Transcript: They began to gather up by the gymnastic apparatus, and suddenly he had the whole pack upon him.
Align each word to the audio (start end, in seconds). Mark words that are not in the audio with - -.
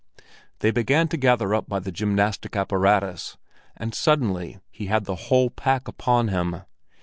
They 0.61 0.71
began 0.71 1.09
to 1.09 1.15
gather 1.17 1.53
up 1.53 1.69
by 1.69 1.77
the 1.77 1.91
gymnastic 1.91 2.55
apparatus, 2.55 3.37
and 3.77 3.93
suddenly 3.93 4.59
he 4.71 4.87
had 4.87 5.05
the 5.05 5.13
whole 5.29 5.51
pack 5.51 5.87
upon 5.87 6.29
him. 6.29 6.63